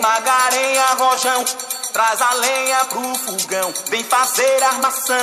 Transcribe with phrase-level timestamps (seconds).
[0.00, 1.44] Magarenha, rojão,
[1.92, 5.16] traz a lenha pro fogão, vem fazer armação.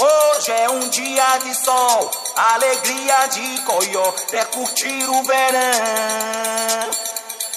[0.00, 6.90] Hoje é um dia de sol, alegria de coió, é curtir o verão.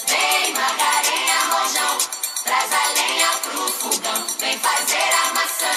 [0.06, 1.98] Vem Magarenha, rojão,
[2.44, 5.70] traz a lenha pro fogão, vem fazer armação.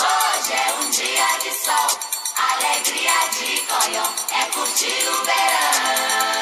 [0.00, 1.98] Hoje é um dia de sol,
[2.54, 6.35] alegria de coió, é curtir o verão.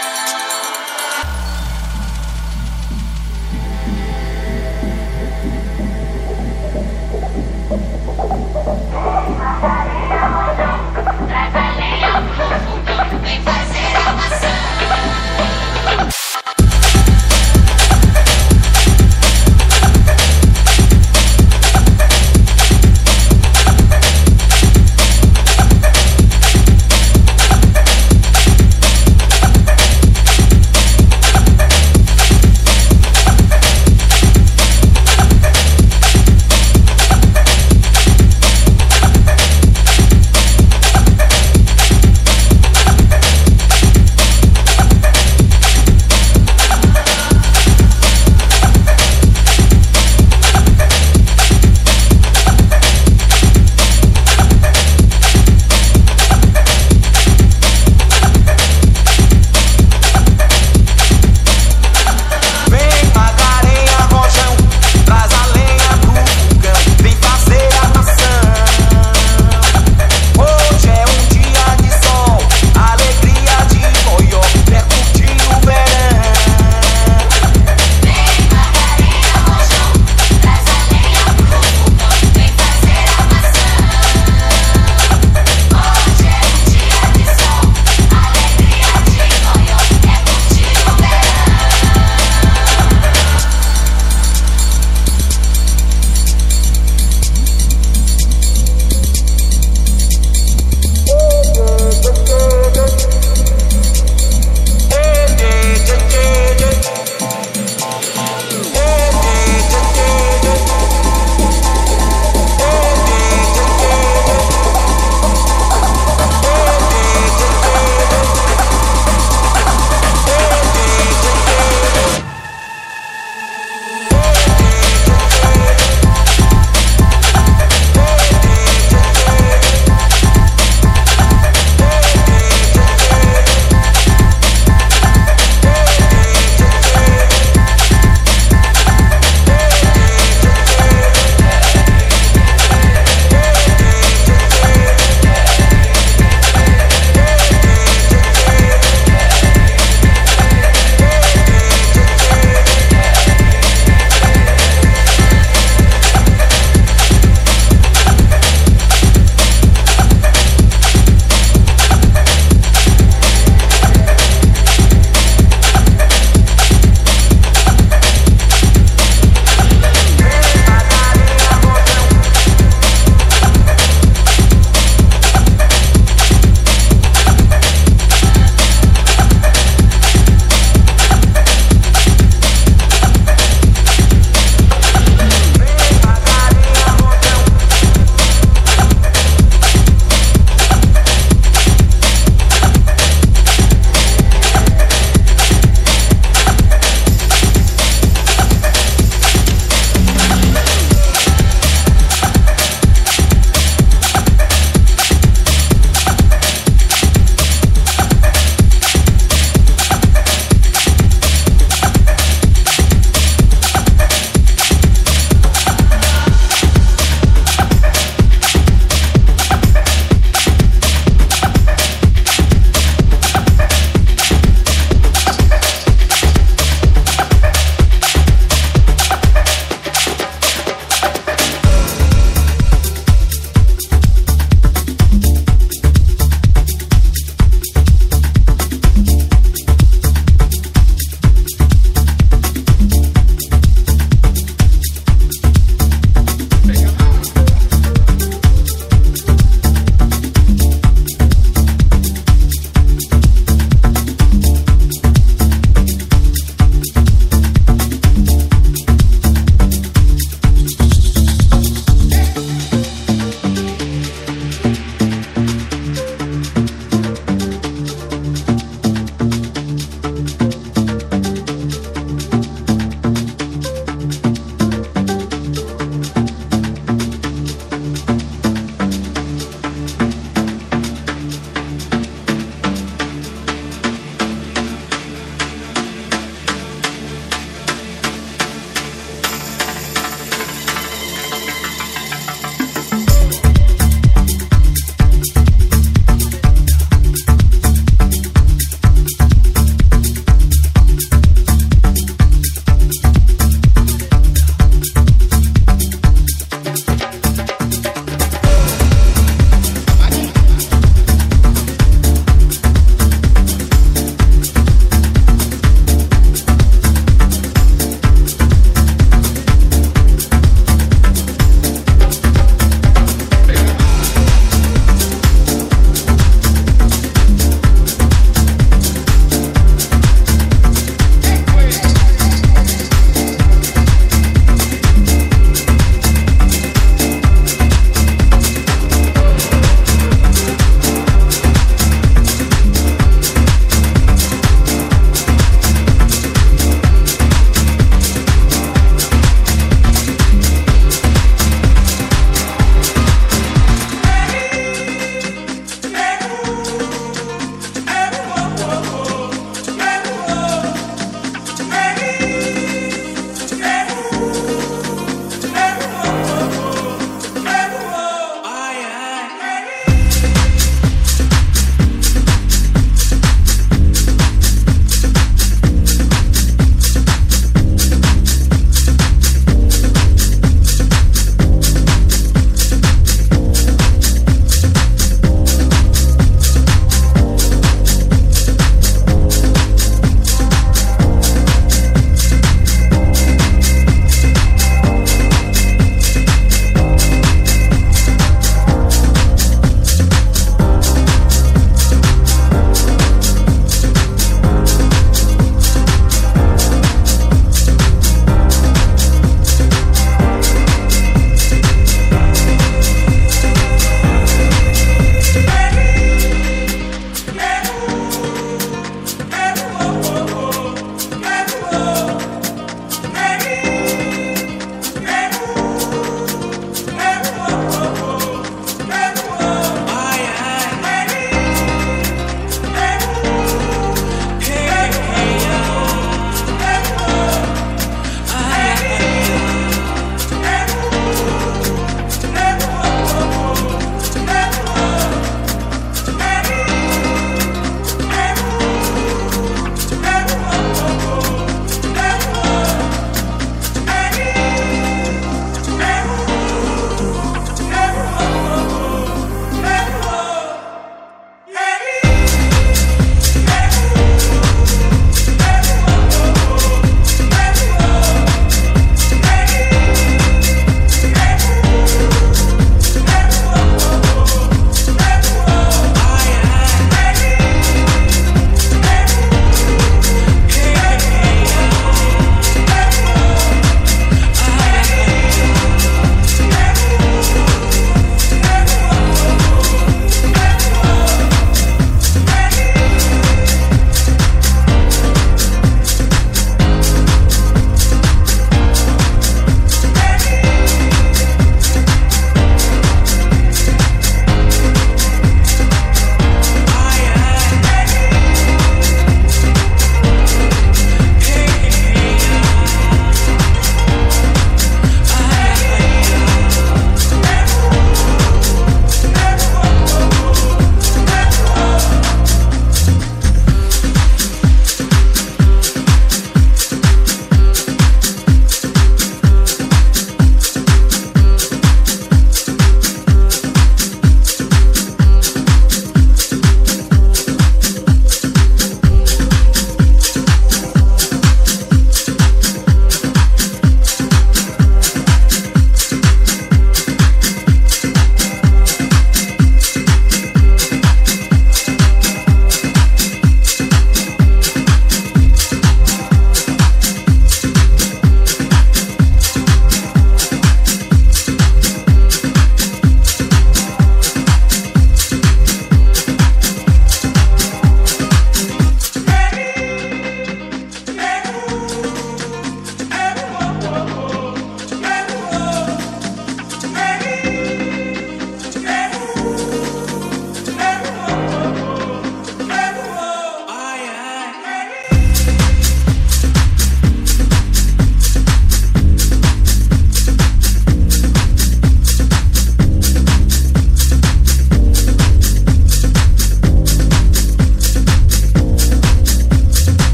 [13.22, 13.63] Vem, vai.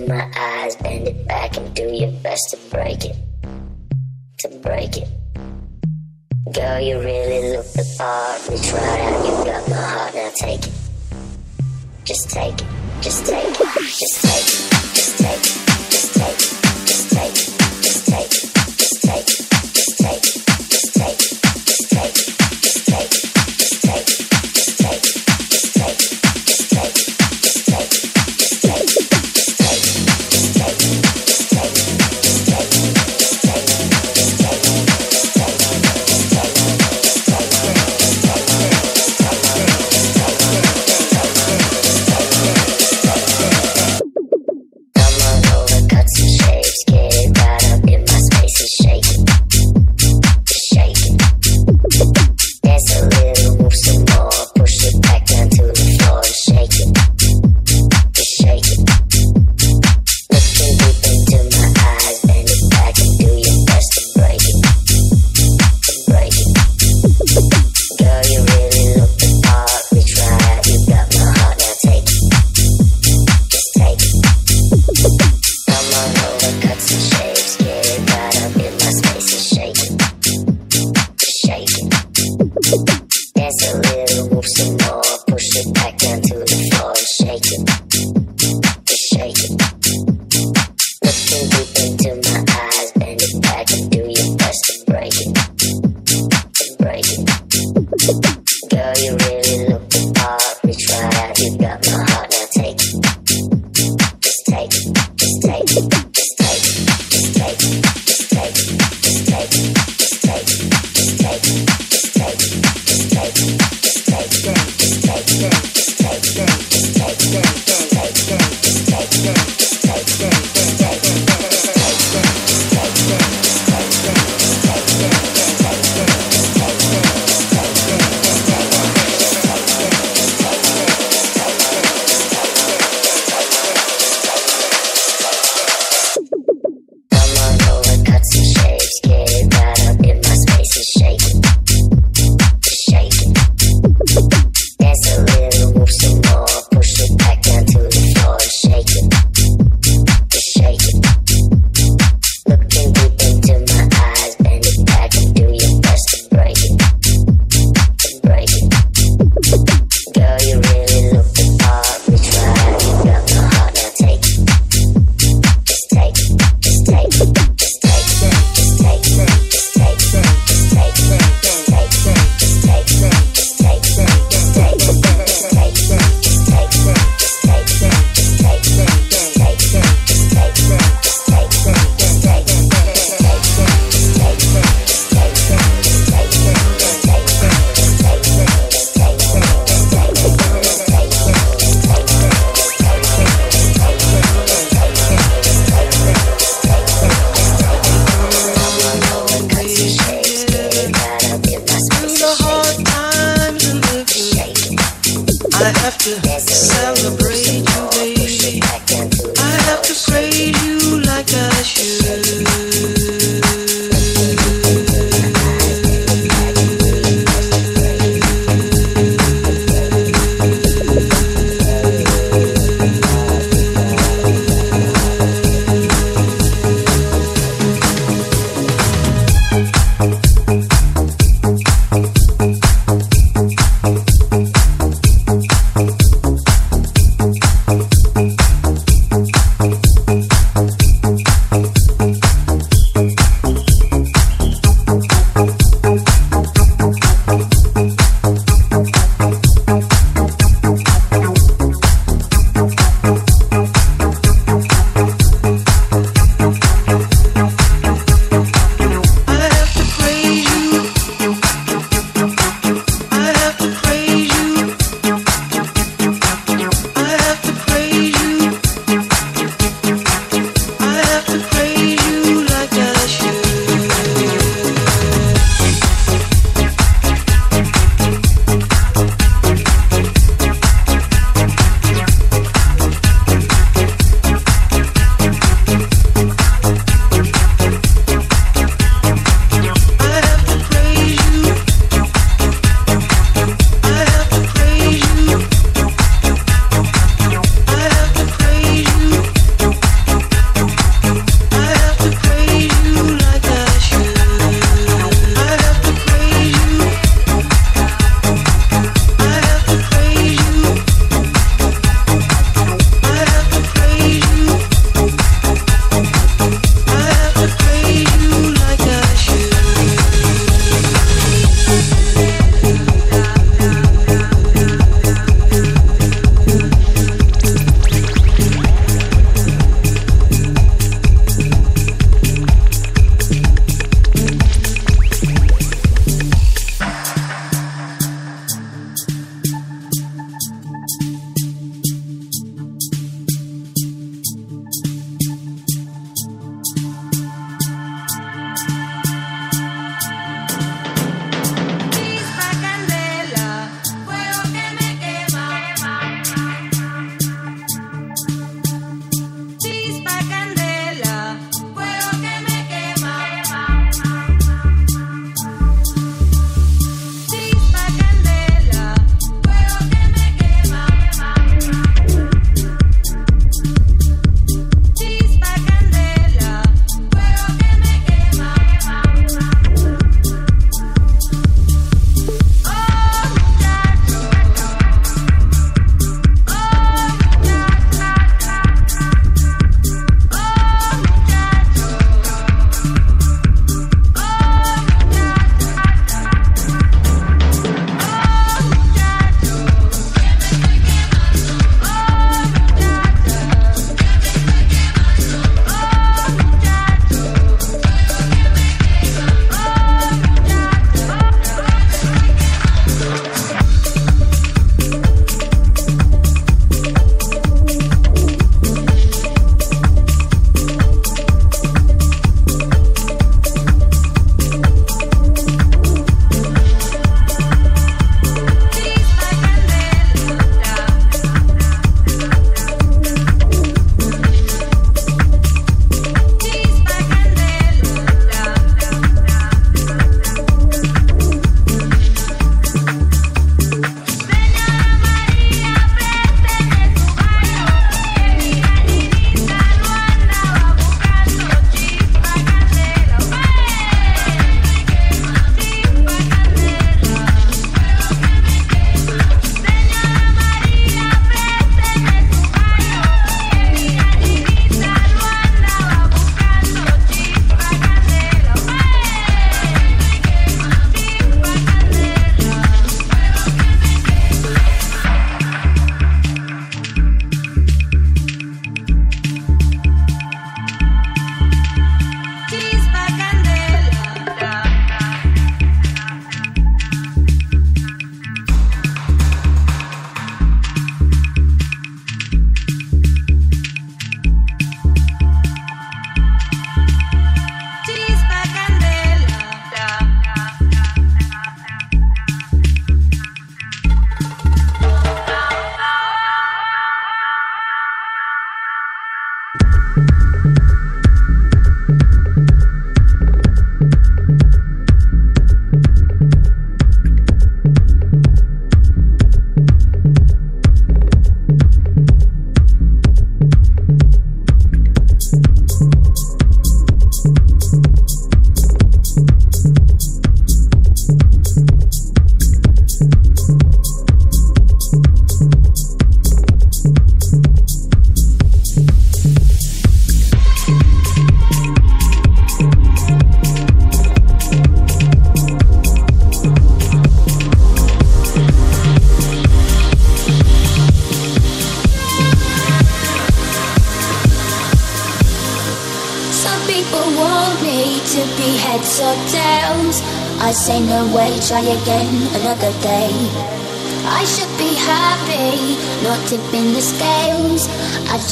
[0.00, 3.16] to my eyes, bend it back and do your best to break it.
[4.40, 5.08] To break it.
[6.52, 8.48] Girl, you really look the part.
[8.48, 10.72] Reach right out, you got my heart, now take it.
[12.04, 12.66] Just take it,
[13.00, 17.43] just take it, just take it, just take it, just take it, just take it.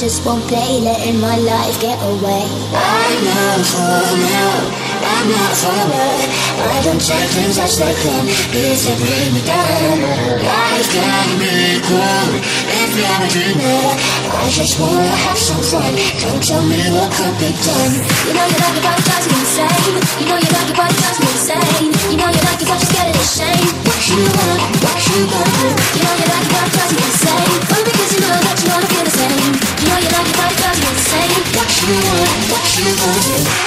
[0.03, 2.43] Just won't play, letting my life get away.
[2.75, 4.83] I know for now.
[4.99, 6.19] I'm not forward.
[6.59, 8.27] I don't take things as they come.
[8.27, 10.01] It's a bring me down.
[10.43, 15.97] Life can be cool I just wanna have some fun.
[16.21, 17.93] Don't tell me what could be done.
[18.29, 19.97] You know you like it, but it drives me insane.
[20.21, 21.89] You know you like it, but it drives me insane.
[22.13, 23.17] You know you like it, but you're scared of.
[23.17, 27.01] What you want, what you want You know you like it, but it drives me
[27.01, 27.49] insane.
[27.73, 29.57] Only because you know that you wanna feel the same.
[29.81, 31.33] You know you like it, but it drives me insane.
[31.57, 33.57] What you want, what you want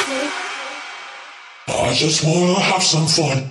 [1.66, 3.50] I just wanna have some fun.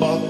[0.00, 0.29] above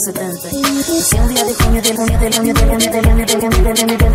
[0.00, 0.48] 70.
[0.48, 3.64] Nací un día de junio, de junio, de junio, de junio, de junio, de junio,
[3.64, 4.06] de junio, de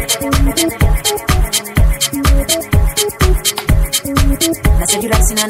[4.80, 5.47] La celular sin la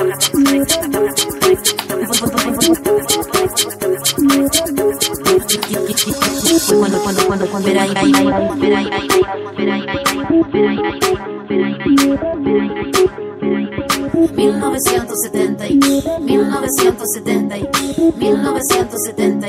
[7.35, 8.15] ahí, ahí.
[14.37, 15.65] 1970,
[16.21, 17.57] 1970,
[18.27, 19.49] 1970,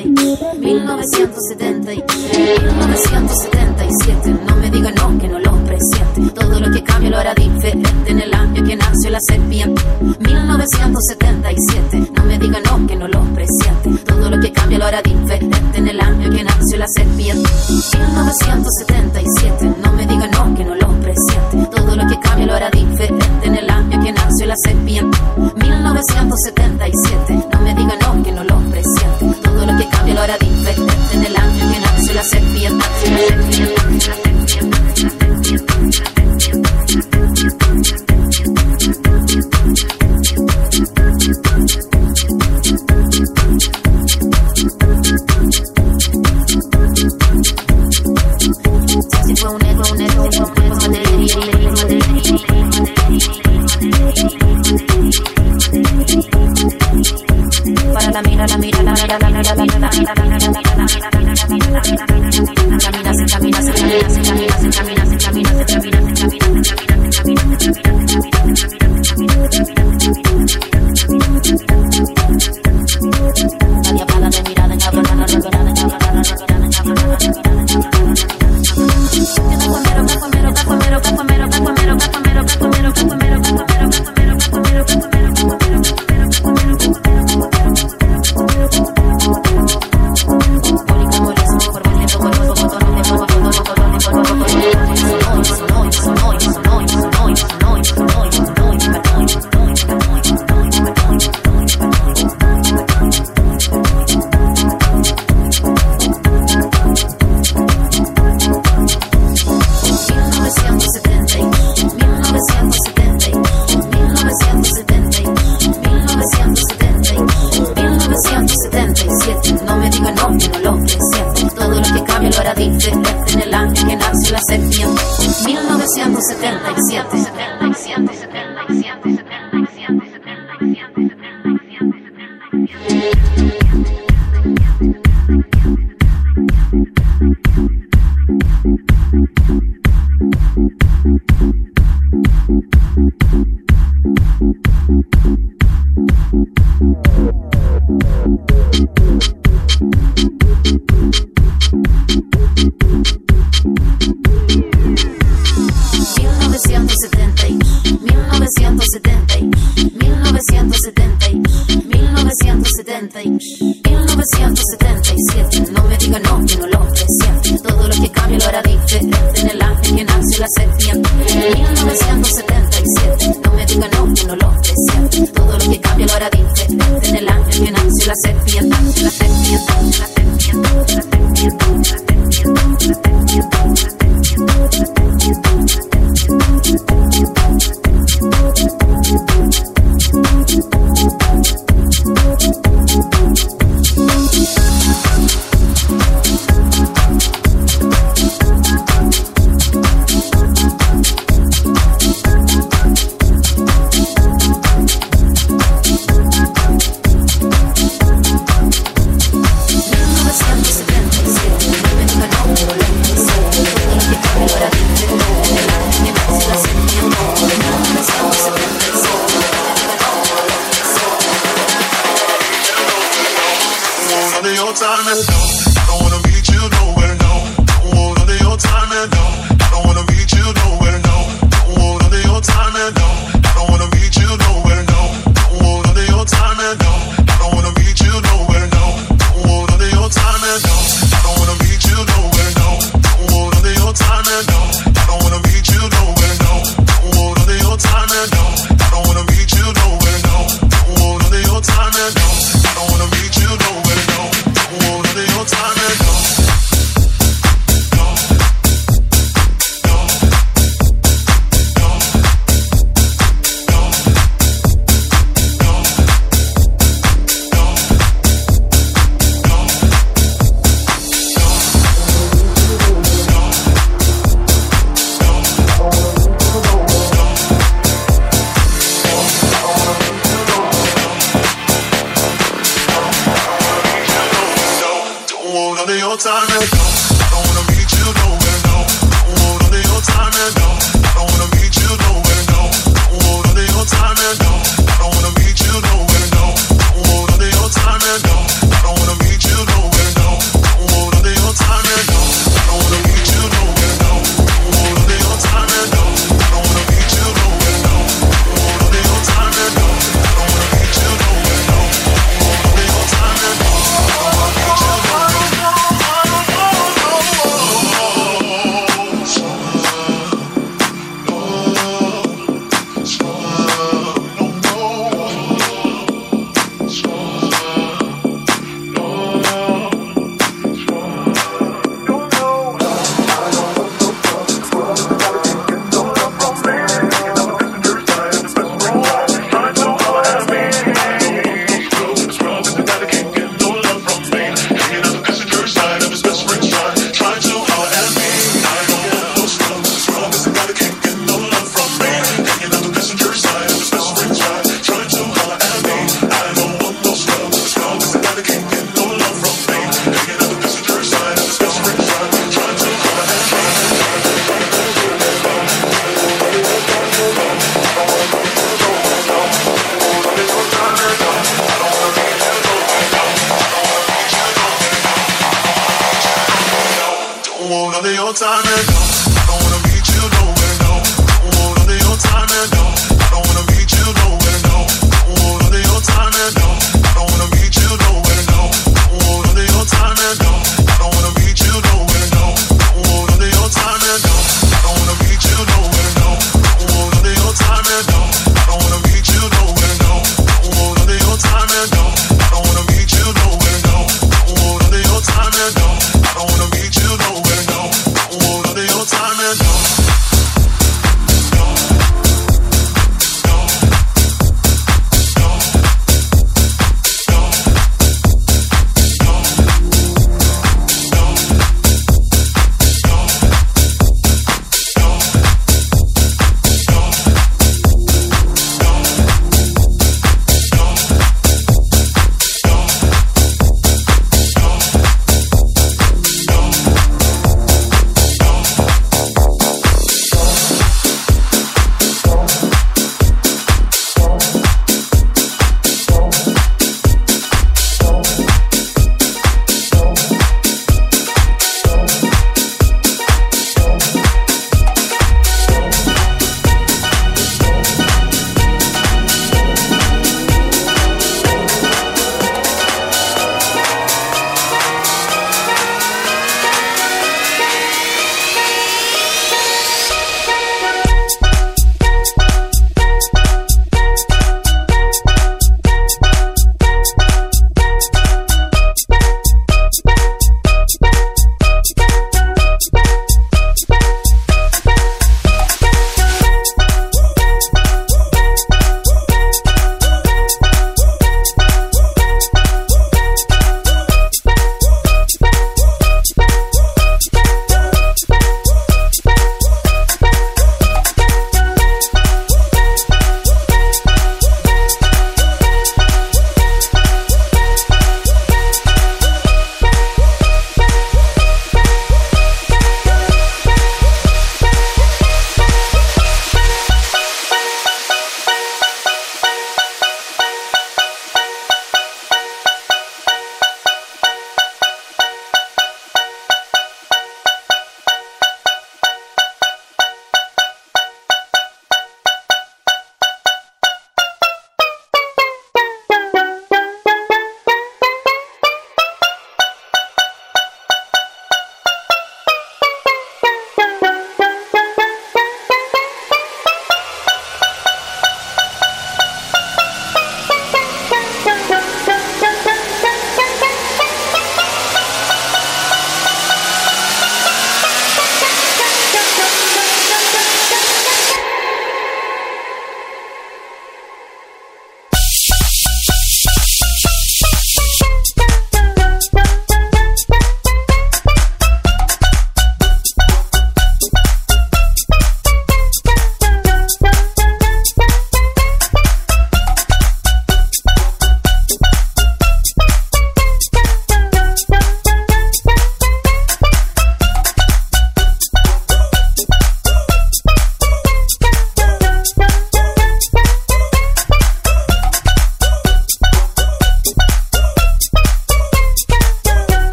[0.60, 4.36] 1970, 1977.
[4.48, 6.22] No me diga no, que no lo presiente.
[6.34, 9.80] Todo lo que cambia lo hará diferente en el año que nació la serpiente.
[10.20, 12.12] 1977.
[12.16, 14.05] No me diga no, que no lo presiente.
[14.26, 17.48] Todo lo que cambia lo hará diferente en el año que nació la serpiente.
[17.70, 19.76] 1977.
[19.84, 21.70] No me diga no, que no lo presiente.
[21.70, 25.16] Todo lo que cambia lo hará diferente en el año que nació la serpiente.
[25.38, 27.50] 1977.
[27.54, 29.42] No me diga no, que no lo presiente.
[29.44, 32.16] Todo lo que cambia lo hará diferente en el año que nació la.
[32.16, 32.75] La serpiente,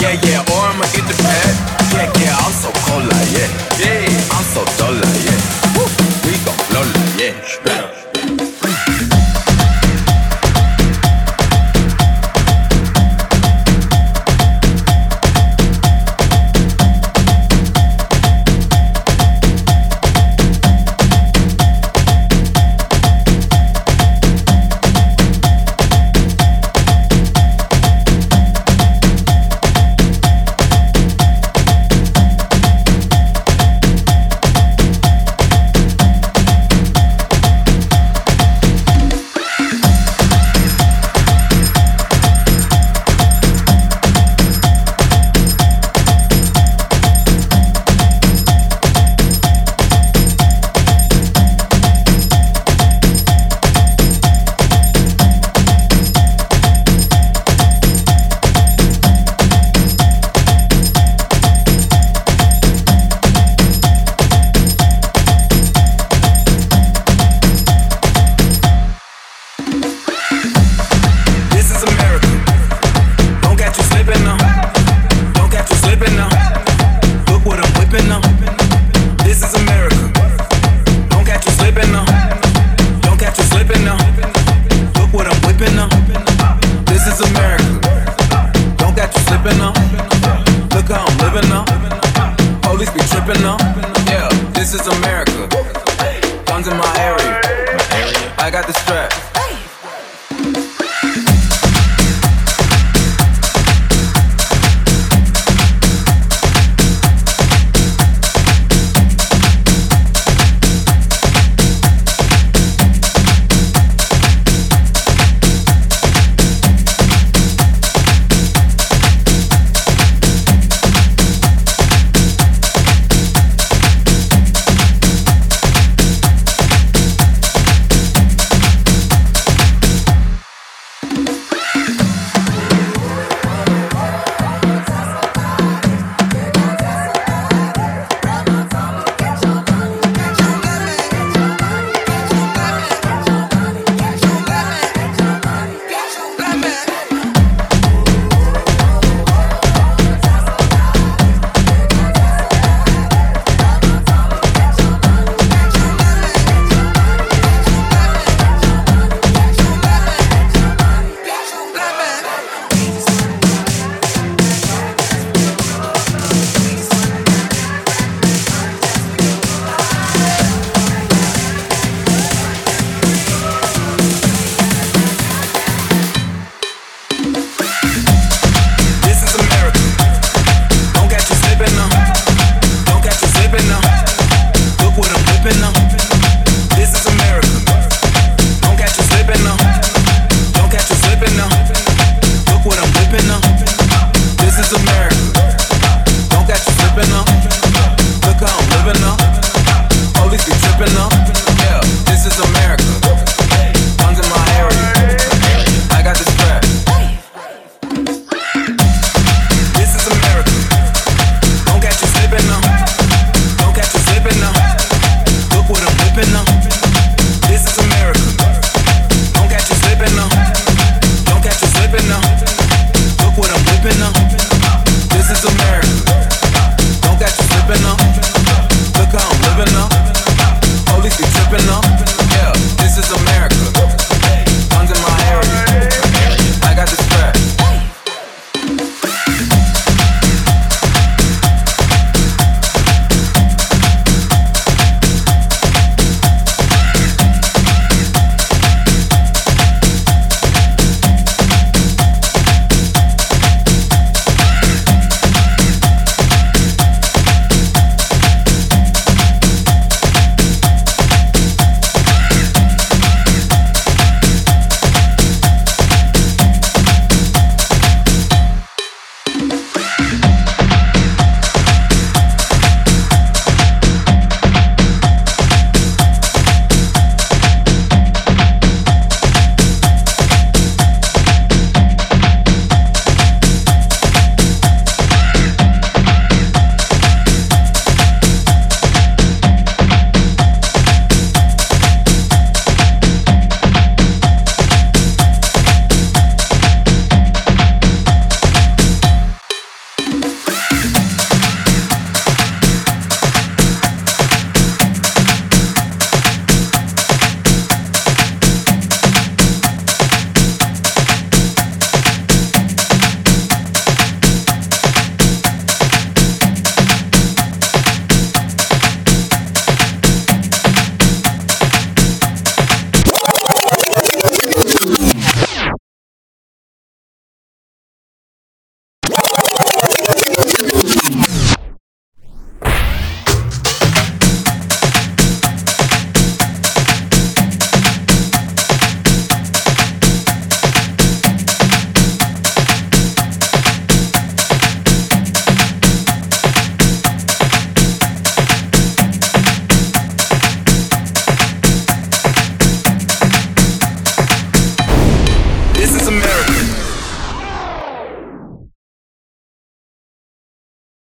[0.00, 1.09] Yeah, yeah, or I'ma get